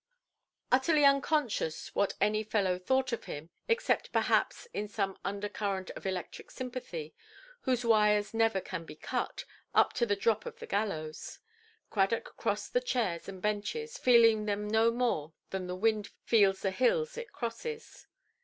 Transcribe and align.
Utterly 0.71 1.05
unconscious 1.05 1.93
what 1.93 2.15
any 2.19 2.41
fellow 2.43 2.79
thought 2.79 3.11
of 3.11 3.25
him 3.25 3.51
(except 3.67 4.11
perhaps 4.11 4.67
in 4.73 4.87
some 4.87 5.15
under–current 5.23 5.91
of 5.91 6.07
electric 6.07 6.49
sympathy, 6.49 7.13
whose 7.69 7.85
wires 7.85 8.33
never 8.33 8.59
can 8.61 8.83
be 8.83 8.95
cut, 8.95 9.45
up 9.75 9.93
to 9.93 10.07
the 10.07 10.15
drop 10.15 10.47
of 10.47 10.57
the 10.57 10.65
gallows), 10.65 11.37
Cradock 11.91 12.35
crossed 12.35 12.73
the 12.73 12.81
chairs 12.81 13.29
and 13.29 13.43
benches, 13.43 13.99
feeling 13.99 14.45
them 14.45 14.67
no 14.67 14.89
more 14.89 15.33
than 15.51 15.67
the 15.67 15.75
wind 15.75 16.09
feels 16.23 16.61
the 16.63 16.71
hills 16.71 17.15
it 17.15 17.31
crosses. 17.31 18.07